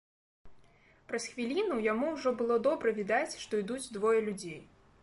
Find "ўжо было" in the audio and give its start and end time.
2.17-2.59